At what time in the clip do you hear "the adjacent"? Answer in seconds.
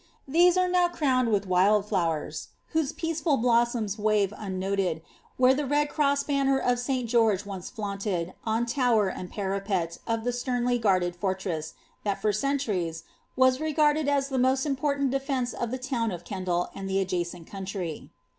16.89-17.45